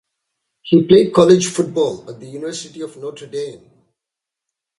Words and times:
He 0.63 0.83
played 0.87 1.13
college 1.13 1.45
football 1.47 2.09
at 2.09 2.19
the 2.19 2.25
University 2.25 2.81
of 2.81 2.97
Notre 2.97 3.27
Dame. 3.27 3.69